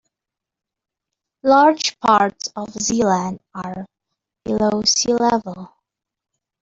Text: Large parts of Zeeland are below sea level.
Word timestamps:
Large 1.43 1.99
parts 1.99 2.49
of 2.55 2.71
Zeeland 2.71 3.39
are 3.53 3.85
below 4.45 4.81
sea 4.81 5.13
level. 5.13 5.75